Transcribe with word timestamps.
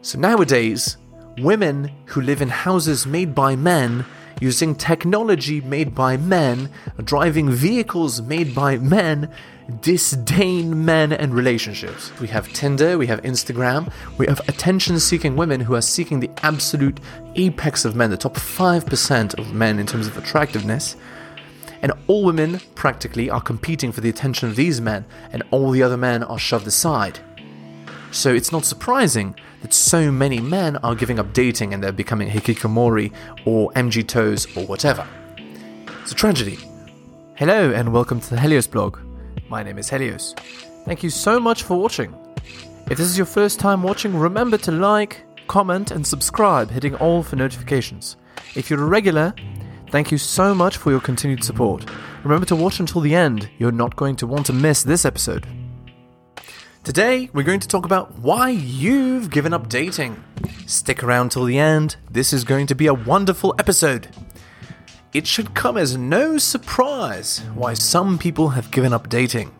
So 0.00 0.16
nowadays, 0.18 0.96
women 1.38 1.90
who 2.06 2.20
live 2.20 2.40
in 2.40 2.48
houses 2.48 3.04
made 3.04 3.34
by 3.34 3.56
men, 3.56 4.04
using 4.40 4.76
technology 4.76 5.60
made 5.60 5.92
by 5.92 6.16
men, 6.16 6.70
driving 7.02 7.50
vehicles 7.50 8.22
made 8.22 8.54
by 8.54 8.76
men, 8.78 9.28
disdain 9.80 10.84
men 10.84 11.12
and 11.12 11.34
relationships. 11.34 12.12
We 12.20 12.28
have 12.28 12.52
Tinder, 12.52 12.96
we 12.96 13.08
have 13.08 13.20
Instagram, 13.22 13.92
we 14.16 14.26
have 14.26 14.40
attention 14.48 15.00
seeking 15.00 15.34
women 15.34 15.60
who 15.60 15.74
are 15.74 15.82
seeking 15.82 16.20
the 16.20 16.30
absolute 16.42 17.00
apex 17.34 17.84
of 17.84 17.96
men, 17.96 18.10
the 18.10 18.16
top 18.16 18.34
5% 18.34 19.38
of 19.38 19.52
men 19.52 19.80
in 19.80 19.86
terms 19.86 20.06
of 20.06 20.16
attractiveness. 20.16 20.96
And 21.82 21.92
all 22.06 22.24
women 22.24 22.60
practically 22.76 23.30
are 23.30 23.40
competing 23.40 23.90
for 23.90 24.00
the 24.00 24.08
attention 24.08 24.48
of 24.48 24.56
these 24.56 24.80
men, 24.80 25.04
and 25.32 25.42
all 25.50 25.72
the 25.72 25.82
other 25.82 25.96
men 25.96 26.22
are 26.22 26.38
shoved 26.38 26.66
aside. 26.68 27.18
So 28.10 28.32
it's 28.32 28.52
not 28.52 28.64
surprising 28.64 29.34
that 29.60 29.74
so 29.74 30.10
many 30.10 30.40
men 30.40 30.78
are 30.78 30.94
giving 30.94 31.18
up 31.18 31.34
dating 31.34 31.74
and 31.74 31.84
they're 31.84 31.92
becoming 31.92 32.28
hikikomori 32.28 33.12
or 33.44 33.70
MGTOWs 33.72 34.56
or 34.56 34.66
whatever. 34.66 35.06
It's 36.02 36.12
a 36.12 36.14
tragedy. 36.14 36.58
Hello 37.34 37.70
and 37.70 37.92
welcome 37.92 38.18
to 38.18 38.30
the 38.30 38.40
Helios 38.40 38.66
blog. 38.66 38.98
My 39.50 39.62
name 39.62 39.76
is 39.76 39.90
Helios. 39.90 40.34
Thank 40.86 41.02
you 41.02 41.10
so 41.10 41.38
much 41.38 41.64
for 41.64 41.78
watching. 41.78 42.14
If 42.90 42.96
this 42.96 43.08
is 43.08 43.18
your 43.18 43.26
first 43.26 43.60
time 43.60 43.82
watching, 43.82 44.16
remember 44.16 44.56
to 44.58 44.72
like, 44.72 45.24
comment, 45.46 45.90
and 45.90 46.06
subscribe, 46.06 46.70
hitting 46.70 46.94
all 46.94 47.22
for 47.22 47.36
notifications. 47.36 48.16
If 48.54 48.70
you're 48.70 48.82
a 48.82 48.86
regular, 48.86 49.34
thank 49.90 50.10
you 50.10 50.16
so 50.16 50.54
much 50.54 50.78
for 50.78 50.90
your 50.90 51.00
continued 51.00 51.44
support. 51.44 51.84
Remember 52.24 52.46
to 52.46 52.56
watch 52.56 52.80
until 52.80 53.02
the 53.02 53.14
end, 53.14 53.50
you're 53.58 53.70
not 53.70 53.96
going 53.96 54.16
to 54.16 54.26
want 54.26 54.46
to 54.46 54.54
miss 54.54 54.82
this 54.82 55.04
episode. 55.04 55.46
Today, 56.84 57.28
we're 57.34 57.42
going 57.42 57.60
to 57.60 57.68
talk 57.68 57.84
about 57.84 58.18
why 58.18 58.48
you've 58.50 59.30
given 59.30 59.52
up 59.52 59.68
dating. 59.68 60.22
Stick 60.66 61.02
around 61.02 61.30
till 61.30 61.44
the 61.44 61.58
end, 61.58 61.96
this 62.10 62.32
is 62.32 62.44
going 62.44 62.66
to 62.68 62.74
be 62.74 62.86
a 62.86 62.94
wonderful 62.94 63.54
episode. 63.58 64.08
It 65.12 65.26
should 65.26 65.54
come 65.54 65.76
as 65.76 65.96
no 65.96 66.38
surprise 66.38 67.40
why 67.54 67.74
some 67.74 68.16
people 68.16 68.50
have 68.50 68.70
given 68.70 68.92
up 68.92 69.08
dating. 69.08 69.54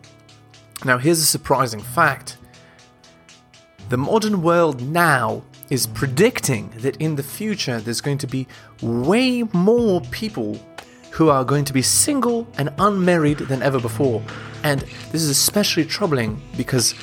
Now, 0.83 0.97
here's 0.97 1.19
a 1.19 1.25
surprising 1.25 1.81
fact 1.81 2.37
the 3.89 3.97
modern 3.97 4.41
world 4.41 4.81
now 4.81 5.43
is 5.69 5.87
predicting 5.87 6.69
that 6.77 6.95
in 6.97 7.15
the 7.15 7.23
future 7.23 7.79
there's 7.79 8.01
going 8.01 8.19
to 8.19 8.27
be 8.27 8.47
way 8.81 9.43
more 9.53 10.01
people 10.01 10.59
who 11.11 11.29
are 11.29 11.43
going 11.43 11.65
to 11.65 11.73
be 11.73 11.81
single 11.81 12.47
and 12.57 12.73
unmarried 12.79 13.39
than 13.39 13.61
ever 13.61 13.79
before. 13.79 14.23
And 14.63 14.81
this 15.11 15.21
is 15.21 15.29
especially 15.29 15.85
troubling 15.85 16.41
because 16.57 16.95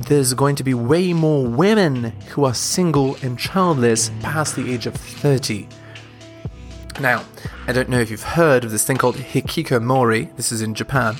there's 0.00 0.34
going 0.34 0.56
to 0.56 0.64
be 0.64 0.74
way 0.74 1.12
more 1.12 1.46
women 1.46 2.04
who 2.28 2.44
are 2.44 2.54
single 2.54 3.16
and 3.22 3.38
childless 3.38 4.10
past 4.20 4.56
the 4.56 4.72
age 4.72 4.86
of 4.86 4.94
30. 4.94 5.68
Now, 7.00 7.24
I 7.66 7.72
don't 7.72 7.88
know 7.88 8.00
if 8.00 8.10
you've 8.10 8.22
heard 8.22 8.64
of 8.64 8.70
this 8.70 8.84
thing 8.84 8.96
called 8.96 9.16
hikikomori. 9.16 10.34
This 10.36 10.52
is 10.52 10.62
in 10.62 10.74
Japan. 10.74 11.16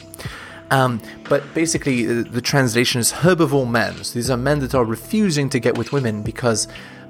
Um, 0.71 1.01
but 1.29 1.43
basically, 1.55 2.05
the, 2.05 2.23
the, 2.25 2.41
translation 2.41 3.01
is 3.01 3.13
herbivore 3.13 3.71
men. 3.71 4.03
So 4.03 4.15
these 4.15 4.31
are 4.31 4.37
men 4.37 4.59
that 4.61 4.75
are 4.75 4.85
refusing 4.85 5.49
to 5.51 5.61
get 5.61 5.79
with 5.79 5.93
women 5.93 6.23
because 6.23 6.67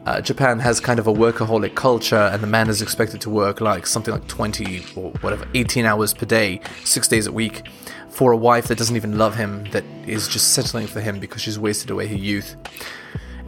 uh, 0.07 0.21
Japan 0.21 0.61
has 0.61 0.79
kind 0.79 1.01
of 1.01 1.09
a 1.09 1.13
workaholic 1.13 1.75
culture, 1.75 2.31
and 2.33 2.41
the 2.41 2.47
man 2.47 2.69
is 2.69 2.81
expected 2.81 3.21
to 3.23 3.31
work 3.31 3.61
like 3.61 3.87
something 3.89 4.15
like 4.15 4.27
20 4.29 4.85
or 4.95 5.11
whatever, 5.21 5.47
18 5.55 5.85
hours 5.85 6.15
per 6.15 6.25
day, 6.25 6.61
six 6.85 7.09
days 7.09 7.27
a 7.27 7.33
week, 7.33 7.67
for 8.09 8.31
a 8.31 8.37
wife 8.37 8.69
that 8.69 8.79
doesn't 8.79 8.95
even 8.95 9.19
love 9.19 9.35
him, 9.35 9.65
that 9.73 9.85
is 10.07 10.29
just 10.29 10.55
settling 10.55 10.87
for 10.87 11.01
him 11.01 11.19
because 11.19 11.43
she's 11.43 11.59
wasted 11.59 11.91
away 11.91 12.07
her 12.07 12.15
youth. 12.15 12.55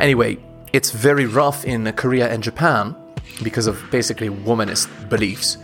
Anyway, 0.01 0.37
it's 0.73 0.91
very 0.91 1.27
rough 1.27 1.65
in 1.65 1.91
Korea 1.93 2.29
and 2.29 2.43
Japan 2.43 2.97
because 3.43 3.69
of 3.69 3.83
basically 3.93 4.29
womanist 4.29 5.09
beliefs 5.09 5.59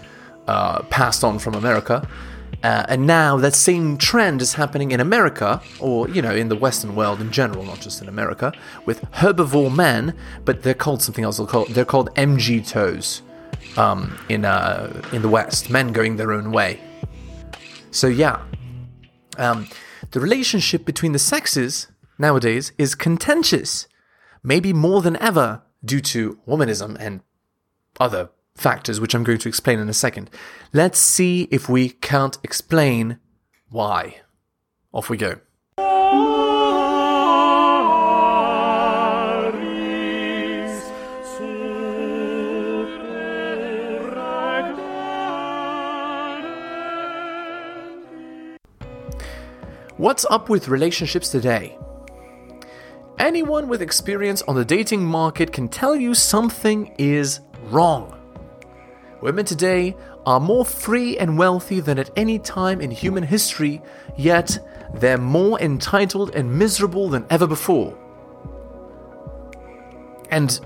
uh, 0.47 0.83
passed 0.85 1.25
on 1.25 1.41
from 1.41 1.55
America. 1.55 2.09
Uh, 2.65 2.87
and 2.89 3.07
now 3.07 3.37
that 3.37 3.55
same 3.55 3.99
trend 3.99 4.41
is 4.41 4.55
happening 4.55 4.91
in 4.91 4.99
America, 4.99 5.61
or 5.81 6.09
you 6.09 6.23
know, 6.23 6.35
in 6.35 6.49
the 6.49 6.57
Western 6.57 6.97
world 6.97 7.21
in 7.21 7.31
general, 7.31 7.63
not 7.63 7.79
just 7.79 8.01
in 8.01 8.09
America, 8.09 8.55
with 8.87 9.03
herbivore 9.13 9.73
men, 9.73 10.17
but 10.47 10.63
they're 10.63 10.73
called 10.73 11.03
something 11.03 11.25
else. 11.25 11.37
They're 11.37 11.47
called, 11.47 11.69
they're 11.69 11.85
called 11.85 12.09
MGTOWs 12.15 13.21
um, 13.77 14.19
in 14.31 14.47
uh, 14.47 15.03
in 15.13 15.21
the 15.21 15.29
West. 15.29 15.69
Men 15.69 15.93
going 15.93 16.17
their 16.17 16.33
own 16.33 16.53
way. 16.53 16.81
So 17.91 18.07
yeah, 18.07 18.41
um, 19.37 19.69
the 20.13 20.21
relationship 20.21 20.87
between 20.87 21.13
the 21.13 21.19
sexes 21.19 21.89
nowadays 22.19 22.73
is 22.79 22.95
contentious, 22.95 23.89
maybe 24.43 24.73
more 24.73 25.03
than 25.03 25.17
ever 25.17 25.61
due 25.85 26.01
to 26.01 26.39
womanism 26.49 26.97
and 26.99 27.21
other 28.01 28.31
factors, 28.57 29.01
which 29.01 29.15
I'm 29.15 29.25
going 29.25 29.39
to 29.39 29.49
explain 29.49 29.79
in 29.79 29.89
a 29.89 29.95
second. 29.95 30.31
Let's 30.73 30.99
see 30.99 31.49
if 31.51 31.69
we 31.69 31.91
can't 31.91 32.39
explain 32.43 33.19
why. 33.71 34.21
Off 34.93 35.11
we 35.11 35.17
go. 35.17 35.41
What's 49.97 50.27
up 50.27 50.49
with 50.49 50.69
relationships 50.69 51.29
today? 51.31 51.79
Anyone 53.19 53.69
with 53.69 53.81
experience 53.81 54.43
on 54.43 54.55
the 54.55 54.65
dating 54.65 55.05
market 55.05 55.53
can 55.53 55.69
tell 55.69 55.97
you 55.97 56.15
something 56.15 56.95
is 56.99 57.41
wrong. 57.71 58.14
Women 59.25 59.47
today 59.47 59.97
are 60.27 60.39
more 60.39 60.67
free 60.67 61.17
and 61.17 61.39
wealthy 61.39 61.81
than 61.81 61.99
at 61.99 62.11
any 62.15 62.39
time 62.39 62.83
in 62.83 62.91
human 62.91 63.23
history, 63.23 63.81
yet 64.19 64.59
they're 64.93 65.17
more 65.17 65.59
entitled 65.63 66.35
and 66.35 66.59
miserable 66.59 67.09
than 67.09 67.25
ever 67.31 67.47
before. 67.47 67.97
And 70.29 70.61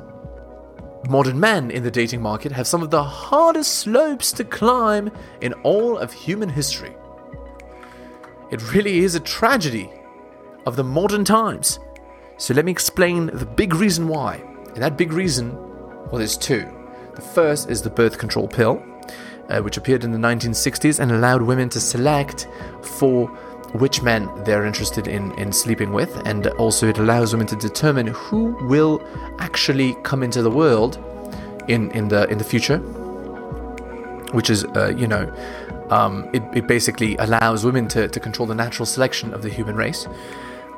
modern 1.08 1.38
men 1.38 1.70
in 1.70 1.84
the 1.84 1.90
dating 1.92 2.20
market 2.20 2.50
have 2.50 2.66
some 2.66 2.82
of 2.82 2.90
the 2.90 3.04
hardest 3.04 3.74
slopes 3.74 4.32
to 4.32 4.42
climb 4.42 5.12
in 5.40 5.52
all 5.62 5.96
of 5.96 6.12
human 6.12 6.48
history. 6.48 6.96
It 8.50 8.72
really 8.74 9.04
is 9.04 9.14
a 9.14 9.20
tragedy 9.20 9.88
of 10.66 10.74
the 10.74 10.82
modern 10.82 11.24
times. 11.24 11.78
So 12.38 12.54
let 12.54 12.64
me 12.64 12.72
explain 12.72 13.26
the 13.26 13.46
big 13.46 13.72
reason 13.76 14.08
why. 14.08 14.42
And 14.74 14.82
that 14.82 14.96
big 14.96 15.12
reason, 15.12 15.54
well, 16.06 16.18
there's 16.18 16.36
two. 16.36 16.77
The 17.18 17.24
first 17.24 17.68
is 17.68 17.82
the 17.82 17.90
birth 17.90 18.16
control 18.16 18.46
pill, 18.46 18.80
uh, 19.48 19.60
which 19.60 19.76
appeared 19.76 20.04
in 20.04 20.12
the 20.12 20.18
1960s 20.18 21.00
and 21.00 21.10
allowed 21.10 21.42
women 21.42 21.68
to 21.70 21.80
select 21.80 22.46
for 22.80 23.26
which 23.72 24.02
men 24.02 24.30
they're 24.44 24.64
interested 24.64 25.08
in, 25.08 25.32
in 25.32 25.52
sleeping 25.52 25.92
with, 25.92 26.14
and 26.26 26.46
also 26.58 26.86
it 26.86 26.98
allows 26.98 27.32
women 27.32 27.48
to 27.48 27.56
determine 27.56 28.06
who 28.06 28.56
will 28.68 29.02
actually 29.40 29.96
come 30.04 30.22
into 30.22 30.42
the 30.42 30.50
world 30.50 30.96
in, 31.66 31.90
in 31.90 32.06
the 32.06 32.28
in 32.28 32.38
the 32.38 32.44
future, 32.44 32.78
which 34.32 34.48
is 34.48 34.64
uh, 34.76 34.94
you 34.96 35.08
know 35.08 35.26
um, 35.90 36.30
it, 36.32 36.44
it 36.54 36.68
basically 36.68 37.16
allows 37.16 37.64
women 37.64 37.88
to, 37.88 38.06
to 38.06 38.20
control 38.20 38.46
the 38.46 38.54
natural 38.54 38.86
selection 38.86 39.34
of 39.34 39.42
the 39.42 39.48
human 39.48 39.74
race. 39.74 40.06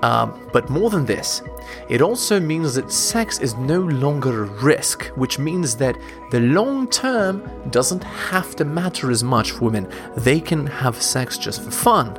Um, 0.03 0.49
but 0.53 0.71
more 0.71 0.88
than 0.88 1.05
this, 1.05 1.43
it 1.88 2.00
also 2.00 2.41
means 2.41 2.75
that 2.75 2.91
sex 2.91 3.38
is 3.38 3.55
no 3.56 3.81
longer 3.81 4.44
a 4.44 4.47
risk, 4.47 5.06
which 5.09 5.38
means 5.38 5.77
that 5.77 5.97
the 6.31 6.41
long 6.41 6.88
term 6.88 7.49
doesn't 7.71 8.03
have 8.03 8.56
to 8.56 8.65
matter 8.65 9.10
as 9.10 9.22
much 9.22 9.50
for 9.50 9.66
women. 9.66 9.89
They 10.16 10.41
can 10.41 10.66
have 10.66 11.00
sex 11.03 11.37
just 11.37 11.62
for 11.62 11.71
fun, 11.71 12.19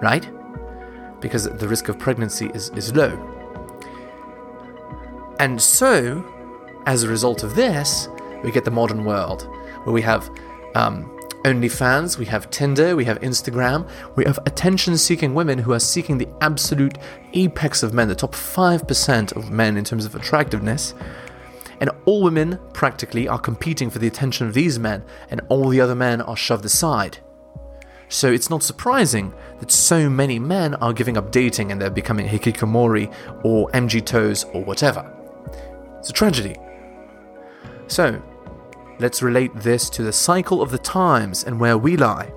right? 0.00 0.28
Because 1.20 1.44
the 1.44 1.68
risk 1.68 1.88
of 1.88 2.00
pregnancy 2.00 2.50
is, 2.52 2.70
is 2.70 2.94
low. 2.94 3.28
And 5.38 5.60
so, 5.60 6.24
as 6.86 7.04
a 7.04 7.08
result 7.08 7.44
of 7.44 7.54
this, 7.54 8.08
we 8.42 8.50
get 8.50 8.64
the 8.64 8.70
modern 8.72 9.04
world 9.04 9.48
where 9.84 9.92
we 9.92 10.02
have 10.02 10.30
um, 10.74 11.11
OnlyFans, 11.44 12.18
we 12.18 12.26
have 12.26 12.50
Tinder, 12.50 12.94
we 12.94 13.04
have 13.04 13.20
Instagram, 13.20 13.88
we 14.16 14.24
have 14.24 14.38
attention 14.46 14.96
seeking 14.96 15.34
women 15.34 15.58
who 15.58 15.72
are 15.72 15.80
seeking 15.80 16.18
the 16.18 16.28
absolute 16.40 16.98
apex 17.32 17.82
of 17.82 17.92
men, 17.92 18.08
the 18.08 18.14
top 18.14 18.34
5% 18.34 19.36
of 19.36 19.50
men 19.50 19.76
in 19.76 19.84
terms 19.84 20.04
of 20.04 20.14
attractiveness. 20.14 20.94
And 21.80 21.90
all 22.04 22.22
women 22.22 22.60
practically 22.72 23.26
are 23.26 23.40
competing 23.40 23.90
for 23.90 23.98
the 23.98 24.06
attention 24.06 24.46
of 24.46 24.54
these 24.54 24.78
men, 24.78 25.02
and 25.30 25.40
all 25.48 25.68
the 25.68 25.80
other 25.80 25.96
men 25.96 26.20
are 26.20 26.36
shoved 26.36 26.64
aside. 26.64 27.18
So 28.08 28.30
it's 28.30 28.50
not 28.50 28.62
surprising 28.62 29.32
that 29.58 29.70
so 29.70 30.08
many 30.08 30.38
men 30.38 30.74
are 30.76 30.92
giving 30.92 31.16
up 31.16 31.32
dating 31.32 31.72
and 31.72 31.80
they're 31.80 31.90
becoming 31.90 32.28
hikikomori 32.28 33.12
or 33.42 33.70
MGTOWs 33.70 34.54
or 34.54 34.62
whatever. 34.64 35.10
It's 35.98 36.10
a 36.10 36.12
tragedy. 36.12 36.56
So, 37.86 38.22
Let's 39.02 39.20
relate 39.20 39.52
this 39.56 39.90
to 39.90 40.04
the 40.04 40.12
cycle 40.12 40.62
of 40.62 40.70
the 40.70 40.78
times 40.78 41.42
and 41.42 41.58
where 41.58 41.76
we 41.76 41.96
lie. 41.96 42.32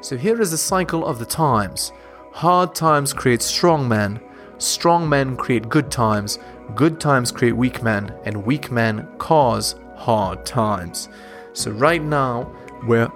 So 0.00 0.16
here 0.16 0.40
is 0.40 0.50
the 0.50 0.56
cycle 0.56 1.04
of 1.04 1.18
the 1.18 1.26
times. 1.26 1.92
Hard 2.32 2.74
times 2.74 3.12
create 3.12 3.42
strong 3.42 3.86
men, 3.86 4.18
strong 4.56 5.06
men 5.06 5.36
create 5.36 5.68
good 5.68 5.90
times, 5.90 6.38
good 6.74 6.98
times 6.98 7.30
create 7.30 7.52
weak 7.52 7.82
men, 7.82 8.14
and 8.24 8.46
weak 8.46 8.70
men 8.70 9.06
cause 9.18 9.74
hard 9.94 10.46
times. 10.46 11.10
So 11.52 11.70
right 11.72 12.02
now, 12.02 12.50
we're 12.86 13.12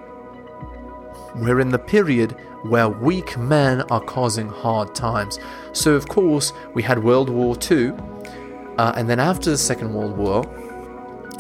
we're 1.37 1.61
in 1.61 1.71
the 1.71 1.79
period 1.79 2.33
where 2.65 2.91
weak 2.91 3.39
men 3.39 3.81
are 3.91 4.03
causing 4.03 4.51
hard 4.51 4.95
times. 4.95 5.39
So 5.73 5.95
of 5.95 6.07
course, 6.07 6.53
we 6.75 6.83
had 6.83 7.03
World 7.03 7.31
War 7.31 7.57
II, 7.71 7.95
uh, 8.77 8.93
and 8.95 9.09
then 9.09 9.21
after 9.21 9.49
the 9.49 9.57
Second 9.57 9.95
World 9.95 10.19
War, 10.19 10.45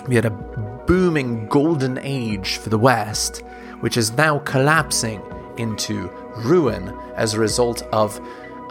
we 0.08 0.14
had 0.14 0.24
a 0.24 0.75
booming 0.86 1.46
golden 1.48 1.98
age 1.98 2.56
for 2.56 2.68
the 2.70 2.78
West, 2.78 3.42
which 3.80 3.96
is 3.96 4.12
now 4.12 4.38
collapsing 4.40 5.22
into 5.56 6.08
ruin 6.36 6.96
as 7.16 7.34
a 7.34 7.40
result 7.40 7.82
of 7.92 8.20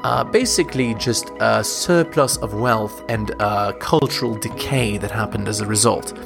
uh, 0.04 0.24
basically 0.24 0.94
just 0.96 1.32
a 1.40 1.64
surplus 1.64 2.38
of 2.38 2.54
wealth 2.54 3.04
and 3.10 3.32
uh, 3.40 3.72
cultural 3.80 4.36
decay 4.36 4.98
that 4.98 5.12
happened 5.12 5.48
as 5.48 5.62
a 5.62 5.66
result. 5.66 6.18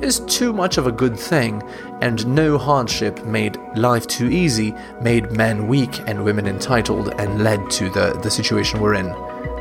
Is 0.00 0.20
too 0.20 0.52
much 0.52 0.78
of 0.78 0.86
a 0.86 0.92
good 0.92 1.18
thing, 1.18 1.62
and 2.00 2.26
no 2.26 2.58
hardship 2.58 3.24
made 3.24 3.56
life 3.76 4.06
too 4.06 4.28
easy, 4.28 4.74
made 5.00 5.30
men 5.32 5.68
weak 5.68 6.00
and 6.06 6.24
women 6.24 6.46
entitled, 6.46 7.14
and 7.20 7.42
led 7.42 7.70
to 7.72 7.88
the, 7.90 8.18
the 8.22 8.30
situation 8.30 8.80
we're 8.80 8.94
in 8.94 9.08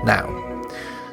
now. 0.04 0.28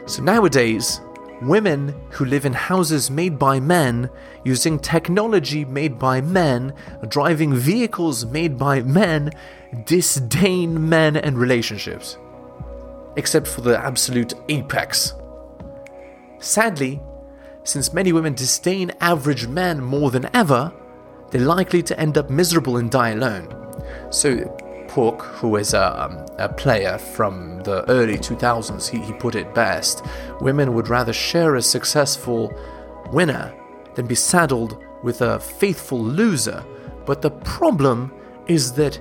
So 0.07 0.23
nowadays, 0.23 1.01
women 1.47 1.95
who 2.11 2.25
live 2.25 2.45
in 2.45 2.53
houses 2.53 3.11
made 3.11 3.39
by 3.39 3.61
men, 3.61 4.11
using 4.45 4.79
technology 4.79 5.65
made 5.65 5.99
by 5.99 6.21
men, 6.21 6.75
driving 7.09 7.55
vehicles 7.55 8.25
made 8.27 8.59
by 8.59 8.83
men, 8.83 9.31
disdain 9.85 10.89
men 10.89 11.17
and 11.17 11.39
relationships. 11.39 12.19
Except 13.17 13.47
for 13.47 13.61
the 13.61 13.79
absolute 13.79 14.35
apex. 14.49 15.15
Sadly, 16.39 17.01
since 17.65 17.93
many 17.93 18.13
women 18.13 18.35
disdain 18.35 18.91
average 19.01 19.47
men 19.47 19.81
more 19.81 20.11
than 20.11 20.29
ever, 20.35 20.73
they're 21.31 21.41
likely 21.41 21.83
to 21.85 21.99
end 21.99 22.19
up 22.19 22.31
miserable 22.31 22.77
and 22.77 22.91
die 22.91 23.11
alone. 23.11 23.49
So, 24.11 24.57
Pook, 24.93 25.23
who 25.23 25.57
is 25.57 25.73
a, 25.73 26.05
um, 26.05 26.19
a 26.39 26.51
player 26.51 26.99
from 26.99 27.63
the 27.63 27.83
early 27.89 28.19
2000s, 28.19 28.91
he, 28.91 28.99
he 28.99 29.15
put 29.15 29.35
it 29.35 29.55
best 29.55 30.05
women 30.43 30.75
would 30.75 30.89
rather 30.89 31.15
share 31.15 31.55
a 31.55 31.63
successful 31.63 32.53
winner 33.11 33.55
than 33.95 34.07
be 34.07 34.15
saddled 34.15 34.85
with 35.03 35.23
a 35.23 35.41
faithful 35.41 35.99
loser. 35.99 36.63
But 37.07 37.23
the 37.23 37.31
problem 37.31 38.13
is 38.49 38.75
that 38.75 38.97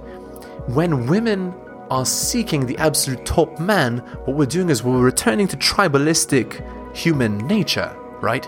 when 0.68 1.08
women 1.08 1.54
are 1.90 2.06
seeking 2.06 2.66
the 2.66 2.78
absolute 2.78 3.26
top 3.26 3.60
man, 3.60 3.98
what 4.24 4.38
we're 4.38 4.46
doing 4.46 4.70
is 4.70 4.86
we're 4.86 5.02
returning 5.02 5.50
to 5.50 5.58
tribalistic 5.58 6.66
human 6.96 7.38
nature 7.40 7.94
right? 8.22 8.48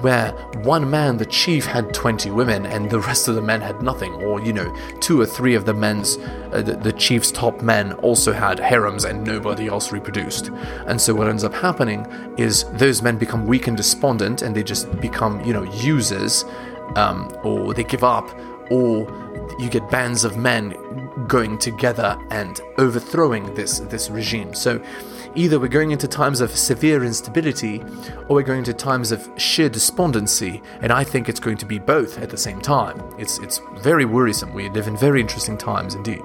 Where 0.00 0.32
one 0.62 0.90
man, 0.90 1.16
the 1.16 1.26
chief, 1.26 1.64
had 1.64 1.94
20 1.94 2.30
women 2.30 2.66
and 2.66 2.90
the 2.90 3.00
rest 3.00 3.28
of 3.28 3.34
the 3.34 3.42
men 3.42 3.60
had 3.60 3.82
nothing, 3.82 4.12
or, 4.14 4.40
you 4.40 4.52
know, 4.52 4.74
two 5.00 5.20
or 5.20 5.26
three 5.26 5.54
of 5.54 5.64
the 5.64 5.74
men's, 5.74 6.18
uh, 6.52 6.62
the, 6.62 6.76
the 6.76 6.92
chief's 6.92 7.30
top 7.30 7.62
men 7.62 7.92
also 7.94 8.32
had 8.32 8.58
harems 8.58 9.04
and 9.04 9.24
nobody 9.24 9.68
else 9.68 9.92
reproduced. 9.92 10.48
And 10.86 11.00
so 11.00 11.14
what 11.14 11.28
ends 11.28 11.44
up 11.44 11.54
happening 11.54 12.06
is 12.36 12.64
those 12.74 13.00
men 13.00 13.16
become 13.16 13.46
weak 13.46 13.66
and 13.68 13.76
despondent 13.76 14.42
and 14.42 14.54
they 14.54 14.62
just 14.62 15.00
become, 15.00 15.42
you 15.44 15.52
know, 15.52 15.62
users, 15.62 16.44
um, 16.96 17.34
or 17.42 17.74
they 17.74 17.84
give 17.84 18.04
up, 18.04 18.28
or 18.70 19.06
you 19.58 19.70
get 19.70 19.88
bands 19.90 20.24
of 20.24 20.36
men 20.36 20.74
going 21.28 21.58
together 21.58 22.18
and 22.30 22.60
overthrowing 22.78 23.54
this 23.54 23.80
this 23.80 24.10
regime. 24.10 24.54
So 24.54 24.80
Either 25.36 25.60
we're 25.60 25.68
going 25.68 25.90
into 25.90 26.08
times 26.08 26.40
of 26.40 26.50
severe 26.50 27.04
instability 27.04 27.82
or 28.26 28.36
we're 28.36 28.42
going 28.42 28.60
into 28.60 28.72
times 28.72 29.12
of 29.12 29.28
sheer 29.36 29.68
despondency, 29.68 30.62
and 30.80 30.90
I 30.90 31.04
think 31.04 31.28
it's 31.28 31.40
going 31.40 31.58
to 31.58 31.66
be 31.66 31.78
both 31.78 32.18
at 32.18 32.30
the 32.30 32.38
same 32.38 32.58
time. 32.60 33.02
It's, 33.18 33.38
it's 33.40 33.60
very 33.74 34.06
worrisome. 34.06 34.54
We 34.54 34.70
live 34.70 34.88
in 34.88 34.96
very 34.96 35.20
interesting 35.20 35.58
times 35.58 35.94
indeed. 35.94 36.22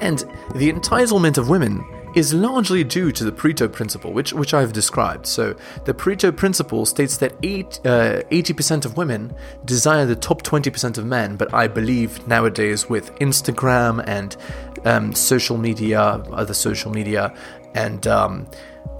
And 0.00 0.18
the 0.56 0.72
entitlement 0.72 1.38
of 1.38 1.48
women 1.48 1.84
is 2.14 2.34
largely 2.34 2.84
due 2.84 3.10
to 3.12 3.24
the 3.24 3.32
Pareto 3.32 3.70
principle, 3.72 4.12
which, 4.12 4.32
which 4.32 4.52
I've 4.52 4.72
described. 4.72 5.26
So, 5.26 5.54
the 5.84 5.94
Pareto 5.94 6.36
principle 6.36 6.84
states 6.86 7.16
that 7.18 7.34
eight, 7.42 7.80
uh, 7.84 8.22
80% 8.30 8.84
of 8.84 8.96
women 8.96 9.34
desire 9.64 10.04
the 10.04 10.16
top 10.16 10.42
20% 10.42 10.98
of 10.98 11.06
men, 11.06 11.36
but 11.36 11.52
I 11.54 11.68
believe 11.68 12.26
nowadays 12.26 12.88
with 12.88 13.14
Instagram 13.16 14.04
and 14.06 14.36
um, 14.84 15.14
social 15.14 15.56
media, 15.56 16.00
other 16.32 16.54
social 16.54 16.90
media, 16.90 17.34
and 17.74 18.06
um, 18.06 18.46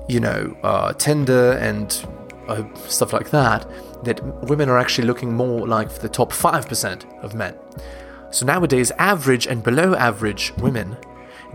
you 0.09 0.21
know, 0.21 0.57
uh, 0.63 0.93
Tinder 0.95 1.53
and 1.53 2.05
uh, 2.49 2.65
stuff 2.75 3.13
like 3.13 3.31
that, 3.31 3.69
that 4.05 4.23
women 4.49 4.69
are 4.69 4.79
actually 4.79 5.07
looking 5.07 5.35
more 5.35 5.67
like 5.67 5.91
the 5.91 6.09
top 6.09 6.33
5% 6.33 7.23
of 7.23 7.35
men. 7.35 7.57
So 8.31 8.47
nowadays, 8.47 8.91
average 8.93 9.47
and 9.47 9.63
below 9.63 9.95
average 9.95 10.53
women 10.59 10.97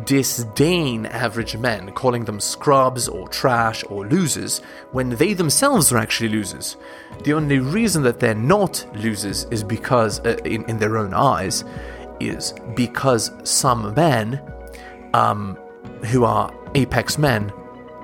disdain 0.05 1.05
average 1.07 1.57
men, 1.57 1.91
calling 1.93 2.25
them 2.25 2.39
scrubs 2.39 3.07
or 3.07 3.27
trash 3.27 3.83
or 3.89 4.07
losers, 4.07 4.59
when 4.91 5.09
they 5.09 5.33
themselves 5.33 5.91
are 5.91 5.97
actually 5.97 6.29
losers. 6.29 6.77
The 7.23 7.33
only 7.33 7.59
reason 7.59 8.03
that 8.03 8.19
they're 8.19 8.35
not 8.35 8.85
losers 8.95 9.45
is 9.45 9.63
because, 9.63 10.19
uh, 10.19 10.37
in, 10.45 10.63
in 10.65 10.77
their 10.77 10.97
own 10.97 11.13
eyes, 11.13 11.63
is 12.19 12.53
because 12.75 13.31
some 13.43 13.93
men 13.93 14.41
um, 15.13 15.57
who 16.05 16.23
are 16.23 16.53
apex 16.75 17.17
men 17.17 17.51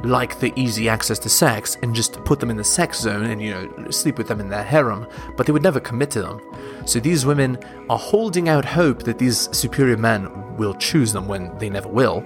like 0.03 0.39
the 0.39 0.51
easy 0.57 0.89
access 0.89 1.17
to 1.17 1.29
sex 1.29 1.77
and 1.81 1.95
just 1.95 2.23
put 2.25 2.39
them 2.39 2.49
in 2.49 2.57
the 2.57 2.63
sex 2.63 2.99
zone 2.99 3.25
and 3.25 3.41
you 3.41 3.51
know 3.51 3.89
sleep 3.89 4.17
with 4.17 4.27
them 4.27 4.41
in 4.41 4.49
their 4.49 4.63
harem 4.63 5.07
but 5.37 5.45
they 5.45 5.53
would 5.53 5.63
never 5.63 5.79
commit 5.79 6.11
to 6.11 6.21
them. 6.21 6.41
So 6.85 6.99
these 6.99 7.25
women 7.25 7.57
are 7.89 7.97
holding 7.97 8.49
out 8.49 8.65
hope 8.65 9.03
that 9.03 9.17
these 9.17 9.49
superior 9.55 9.97
men 9.97 10.57
will 10.57 10.73
choose 10.75 11.13
them 11.13 11.27
when 11.27 11.57
they 11.57 11.69
never 11.69 11.87
will. 11.87 12.25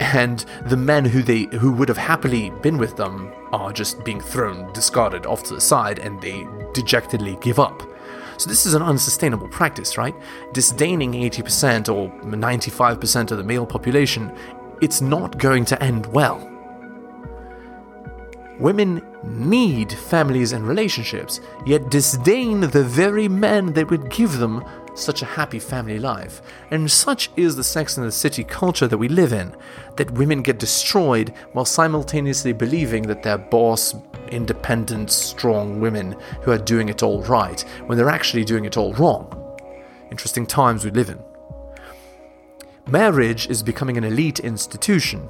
And 0.00 0.44
the 0.66 0.76
men 0.76 1.04
who 1.04 1.22
they 1.22 1.44
who 1.58 1.72
would 1.72 1.88
have 1.88 1.98
happily 1.98 2.50
been 2.62 2.78
with 2.78 2.96
them 2.96 3.32
are 3.52 3.72
just 3.72 4.04
being 4.04 4.20
thrown 4.20 4.72
discarded 4.72 5.26
off 5.26 5.44
to 5.44 5.54
the 5.54 5.60
side 5.60 6.00
and 6.00 6.20
they 6.20 6.44
dejectedly 6.72 7.38
give 7.40 7.60
up 7.60 7.82
so 8.36 8.48
this 8.48 8.66
is 8.66 8.74
an 8.74 8.82
unsustainable 8.82 9.48
practice, 9.48 9.96
right? 9.96 10.14
Disdaining 10.52 11.12
80% 11.12 11.94
or 11.94 12.10
95% 12.22 13.30
of 13.30 13.38
the 13.38 13.44
male 13.44 13.66
population, 13.66 14.32
it's 14.80 15.00
not 15.00 15.38
going 15.38 15.64
to 15.66 15.82
end 15.82 16.06
well. 16.06 16.50
Women 18.58 19.02
need 19.24 19.92
families 19.92 20.52
and 20.52 20.66
relationships, 20.66 21.40
yet 21.66 21.90
disdain 21.90 22.60
the 22.60 22.84
very 22.84 23.28
men 23.28 23.72
that 23.72 23.90
would 23.90 24.10
give 24.10 24.38
them 24.38 24.64
such 24.94 25.22
a 25.22 25.26
happy 25.26 25.58
family 25.58 25.98
life. 25.98 26.40
And 26.70 26.90
such 26.90 27.30
is 27.36 27.56
the 27.56 27.64
Sex 27.64 27.96
and 27.96 28.06
the 28.06 28.12
City 28.12 28.44
culture 28.44 28.86
that 28.86 28.98
we 28.98 29.08
live 29.08 29.32
in, 29.32 29.54
that 29.96 30.12
women 30.12 30.42
get 30.42 30.58
destroyed 30.58 31.34
while 31.52 31.64
simultaneously 31.64 32.52
believing 32.52 33.02
that 33.04 33.24
their 33.24 33.38
boss, 33.38 33.94
independent, 34.34 35.10
strong 35.10 35.80
women 35.80 36.16
who 36.42 36.50
are 36.50 36.58
doing 36.58 36.88
it 36.88 37.02
all 37.02 37.22
right, 37.22 37.60
when 37.86 37.96
they're 37.96 38.10
actually 38.10 38.44
doing 38.44 38.64
it 38.64 38.76
all 38.76 38.92
wrong. 38.94 39.40
Interesting 40.10 40.46
times 40.46 40.84
we 40.84 40.90
live 40.90 41.08
in. 41.08 41.22
Marriage 42.86 43.48
is 43.48 43.62
becoming 43.62 43.96
an 43.96 44.04
elite 44.04 44.40
institution. 44.40 45.28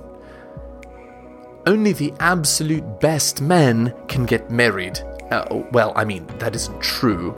Only 1.67 1.93
the 1.93 2.13
absolute 2.19 3.01
best 3.01 3.41
men 3.41 3.95
can 4.09 4.27
get 4.27 4.51
married. 4.51 4.99
Uh, 5.31 5.63
well, 5.73 5.93
I 5.97 6.05
mean, 6.05 6.27
that 6.39 6.55
isn't 6.55 6.81
true 6.83 7.35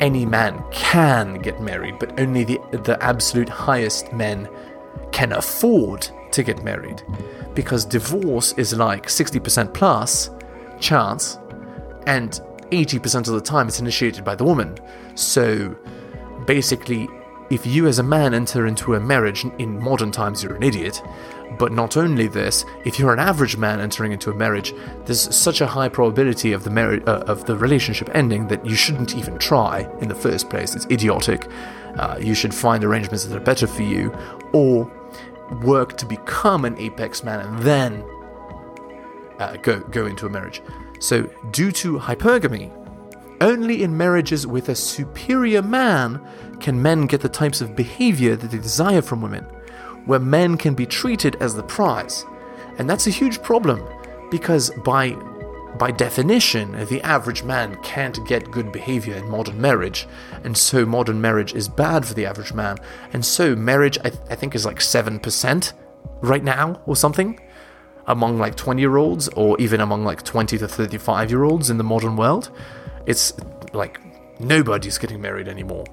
any 0.00 0.26
man 0.26 0.62
can 0.70 1.38
get 1.38 1.60
married, 1.60 1.98
but 1.98 2.18
only 2.20 2.44
the, 2.44 2.60
the 2.84 3.02
absolute 3.02 3.48
highest 3.48 4.12
men 4.12 4.48
can 5.12 5.32
afford 5.32 6.08
to 6.32 6.42
get 6.42 6.62
married. 6.62 7.02
Because 7.54 7.84
divorce 7.84 8.52
is 8.54 8.74
like 8.74 9.06
60% 9.06 9.72
plus 9.72 10.30
chance, 10.80 11.38
and 12.06 12.40
80% 12.70 13.28
of 13.28 13.34
the 13.34 13.40
time 13.40 13.68
it's 13.68 13.80
initiated 13.80 14.24
by 14.24 14.34
the 14.34 14.44
woman. 14.44 14.76
So 15.14 15.76
basically, 16.46 17.08
if 17.50 17.64
you 17.64 17.86
as 17.86 17.98
a 17.98 18.02
man 18.02 18.34
enter 18.34 18.66
into 18.66 18.94
a 18.94 19.00
marriage 19.00 19.44
in 19.58 19.80
modern 19.80 20.10
times, 20.10 20.42
you're 20.42 20.56
an 20.56 20.62
idiot. 20.62 21.02
But 21.58 21.72
not 21.72 21.96
only 21.96 22.26
this, 22.26 22.64
if 22.84 22.98
you're 22.98 23.12
an 23.12 23.20
average 23.20 23.56
man 23.56 23.80
entering 23.80 24.12
into 24.12 24.30
a 24.30 24.34
marriage, 24.34 24.74
there's 25.04 25.34
such 25.34 25.60
a 25.60 25.66
high 25.66 25.88
probability 25.88 26.52
of 26.52 26.64
the 26.64 26.70
marriage 26.70 27.04
uh, 27.06 27.22
of 27.26 27.44
the 27.46 27.56
relationship 27.56 28.10
ending 28.14 28.48
that 28.48 28.66
you 28.66 28.74
shouldn't 28.74 29.14
even 29.14 29.38
try 29.38 29.88
in 30.00 30.08
the 30.08 30.14
first 30.14 30.50
place. 30.50 30.74
It's 30.74 30.86
idiotic. 30.86 31.48
Uh, 31.96 32.18
you 32.20 32.34
should 32.34 32.52
find 32.52 32.82
arrangements 32.82 33.24
that 33.24 33.36
are 33.36 33.44
better 33.44 33.68
for 33.68 33.82
you, 33.82 34.12
or 34.52 34.90
work 35.62 35.96
to 35.98 36.06
become 36.06 36.64
an 36.64 36.76
apex 36.78 37.22
man 37.22 37.40
and 37.40 37.58
then 37.60 38.04
uh, 39.38 39.56
go 39.56 39.80
go 39.80 40.06
into 40.06 40.26
a 40.26 40.30
marriage. 40.30 40.62
So, 41.00 41.30
due 41.50 41.72
to 41.72 41.98
hypergamy, 41.98 42.72
only 43.40 43.82
in 43.82 43.96
marriages 43.96 44.46
with 44.46 44.68
a 44.70 44.74
superior 44.74 45.62
man 45.62 46.20
can 46.60 46.80
men 46.80 47.06
get 47.06 47.20
the 47.20 47.28
types 47.28 47.60
of 47.60 47.76
behavior 47.76 48.34
that 48.34 48.50
they 48.50 48.58
desire 48.58 49.02
from 49.02 49.20
women 49.20 49.44
where 50.06 50.20
men 50.20 50.56
can 50.56 50.74
be 50.74 50.86
treated 50.86 51.36
as 51.36 51.54
the 51.54 51.62
prize. 51.62 52.24
And 52.78 52.88
that's 52.88 53.06
a 53.06 53.10
huge 53.10 53.42
problem 53.42 53.86
because 54.30 54.70
by 54.84 55.16
by 55.78 55.90
definition, 55.90 56.72
the 56.86 57.02
average 57.02 57.42
man 57.42 57.76
can't 57.82 58.26
get 58.26 58.50
good 58.50 58.72
behavior 58.72 59.14
in 59.14 59.28
modern 59.28 59.60
marriage, 59.60 60.08
and 60.42 60.56
so 60.56 60.86
modern 60.86 61.20
marriage 61.20 61.54
is 61.54 61.68
bad 61.68 62.06
for 62.06 62.14
the 62.14 62.24
average 62.24 62.54
man. 62.54 62.78
And 63.12 63.22
so 63.22 63.54
marriage, 63.54 63.98
I, 63.98 64.08
th- 64.08 64.22
I 64.30 64.36
think, 64.36 64.54
is 64.54 64.64
like 64.64 64.78
7% 64.78 65.72
right 66.22 66.42
now 66.42 66.80
or 66.86 66.96
something 66.96 67.38
among 68.06 68.38
like 68.38 68.54
20 68.56 68.80
year 68.80 68.96
olds, 68.96 69.28
or 69.28 69.58
even 69.60 69.80
among 69.80 70.04
like 70.04 70.22
20 70.22 70.58
to 70.58 70.68
35 70.68 71.30
year 71.30 71.44
olds 71.44 71.70
in 71.70 71.78
the 71.78 71.84
modern 71.84 72.16
world. 72.16 72.50
It's 73.06 73.32
like 73.72 74.00
nobody's 74.40 74.98
getting 74.98 75.20
married 75.20 75.48
anymore. 75.48 75.84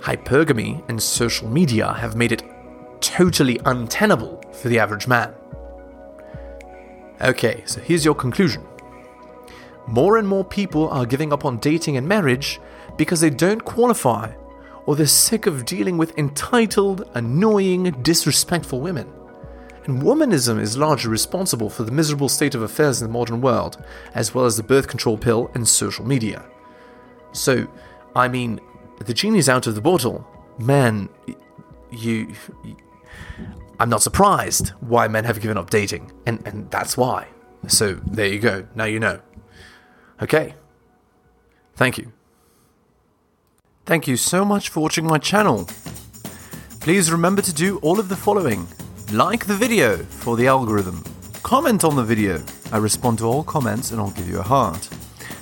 Hypergamy 0.00 0.88
and 0.88 1.02
social 1.02 1.48
media 1.48 1.92
have 1.92 2.16
made 2.16 2.32
it 2.32 2.42
totally 3.00 3.60
untenable 3.64 4.42
for 4.52 4.68
the 4.68 4.78
average 4.78 5.06
man. 5.06 5.34
Okay, 7.20 7.62
so 7.66 7.80
here's 7.80 8.04
your 8.04 8.14
conclusion. 8.14 8.64
More 9.86 10.18
and 10.18 10.28
more 10.28 10.44
people 10.44 10.88
are 10.90 11.06
giving 11.06 11.32
up 11.32 11.44
on 11.44 11.58
dating 11.58 11.96
and 11.96 12.06
marriage 12.06 12.60
because 12.96 13.20
they 13.20 13.30
don't 13.30 13.64
qualify 13.64 14.32
or 14.86 14.96
they're 14.96 15.06
sick 15.06 15.46
of 15.46 15.64
dealing 15.64 15.98
with 15.98 16.16
entitled, 16.16 17.08
annoying, 17.14 17.90
disrespectful 18.02 18.80
women. 18.80 19.12
And 19.88 20.02
womanism 20.02 20.60
is 20.60 20.76
largely 20.76 21.10
responsible 21.10 21.70
for 21.70 21.82
the 21.82 21.90
miserable 21.90 22.28
state 22.28 22.54
of 22.54 22.60
affairs 22.60 23.00
in 23.00 23.08
the 23.08 23.12
modern 23.12 23.40
world, 23.40 23.82
as 24.14 24.34
well 24.34 24.44
as 24.44 24.58
the 24.58 24.62
birth 24.62 24.86
control 24.86 25.16
pill 25.16 25.50
and 25.54 25.66
social 25.66 26.06
media. 26.06 26.44
So, 27.32 27.66
I 28.14 28.28
mean, 28.28 28.60
the 28.98 29.14
genie's 29.14 29.48
out 29.48 29.66
of 29.66 29.74
the 29.74 29.80
bottle. 29.80 30.28
Man, 30.58 31.08
you, 31.90 32.34
you 32.62 32.76
I'm 33.80 33.88
not 33.88 34.02
surprised 34.02 34.68
why 34.80 35.08
men 35.08 35.24
have 35.24 35.40
given 35.40 35.56
up 35.56 35.70
dating, 35.70 36.12
and, 36.26 36.46
and 36.46 36.70
that's 36.70 36.98
why. 36.98 37.28
So 37.66 37.94
there 37.94 38.26
you 38.26 38.40
go, 38.40 38.68
now 38.74 38.84
you 38.84 39.00
know. 39.00 39.22
Okay. 40.20 40.54
Thank 41.76 41.96
you. 41.96 42.12
Thank 43.86 44.06
you 44.06 44.18
so 44.18 44.44
much 44.44 44.68
for 44.68 44.80
watching 44.80 45.06
my 45.06 45.16
channel. 45.16 45.66
Please 46.78 47.10
remember 47.10 47.40
to 47.40 47.54
do 47.54 47.78
all 47.78 47.98
of 47.98 48.10
the 48.10 48.16
following. 48.16 48.68
Like 49.12 49.46
the 49.46 49.54
video 49.54 49.96
for 49.96 50.36
the 50.36 50.46
algorithm. 50.46 51.02
Comment 51.42 51.82
on 51.82 51.96
the 51.96 52.04
video. 52.04 52.42
I 52.70 52.76
respond 52.76 53.16
to 53.18 53.24
all 53.24 53.42
comments 53.42 53.90
and 53.90 53.98
I'll 53.98 54.10
give 54.10 54.28
you 54.28 54.38
a 54.38 54.42
heart. 54.42 54.86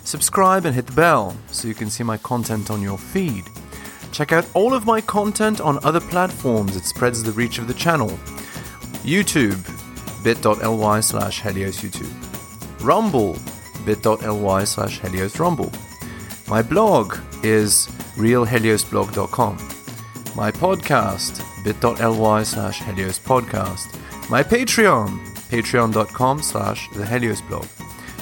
Subscribe 0.05 0.67
and 0.67 0.73
hit 0.73 0.87
the 0.87 0.93
bell 0.93 1.37
so 1.51 1.67
you 1.67 1.75
can 1.75 1.91
see 1.91 2.05
my 2.05 2.17
content 2.17 2.71
on 2.71 2.81
your 2.81 2.97
feed. 2.97 3.45
Check 4.13 4.31
out 4.31 4.47
all 4.55 4.73
of 4.73 4.87
my 4.87 5.01
content 5.01 5.61
on 5.61 5.85
other 5.85 5.99
platforms, 5.99 6.77
it 6.77 6.85
spreads 6.85 7.25
the 7.25 7.33
reach 7.33 7.59
of 7.59 7.67
the 7.67 7.75
channel. 7.75 8.11
YouTube, 9.03 9.59
bit.ly 10.23 11.01
slash 11.01 11.43
Helios 11.43 11.81
YouTube. 11.81 12.85
Rumble, 12.85 13.37
bit.ly 13.85 14.63
slash 14.63 15.01
Helios 15.01 15.41
Rumble. 15.41 15.73
My 16.47 16.63
blog 16.63 17.19
is 17.43 17.89
realheliosblog.com. 18.15 19.57
My 20.37 20.53
podcast, 20.53 21.43
bit.ly 21.67 22.45
slash 22.45 22.81
Helios 22.81 23.19
Podcast. 23.19 23.89
My 24.31 24.43
Patreon, 24.43 25.19
patreon.com 25.51 26.41
slash 26.41 26.89
the 26.91 27.05
Helios 27.05 27.41
blog. 27.41 27.67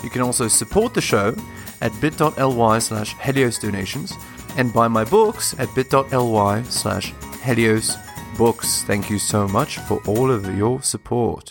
You 0.03 0.09
can 0.09 0.23
also 0.23 0.49
support 0.49 0.95
the 0.95 1.03
show 1.03 1.37
at 1.83 1.93
bit.ly 2.01 2.79
slash 2.79 3.15
Helios 3.19 3.59
donations 3.59 4.15
and 4.57 4.73
buy 4.73 4.89
my 4.89 5.05
books 5.05 5.55
at 5.59 5.69
bit.ly 5.75 6.63
slash 6.63 7.13
Helios 7.43 7.97
books. 8.39 8.83
Thank 8.85 9.11
you 9.11 9.19
so 9.19 9.47
much 9.47 9.79
for 9.79 10.01
all 10.07 10.31
of 10.31 10.57
your 10.57 10.81
support. 10.83 11.43